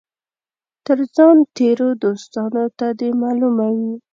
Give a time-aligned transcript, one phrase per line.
[0.85, 3.93] تر ځان تېرو دوستانو ته دي معلومه وي.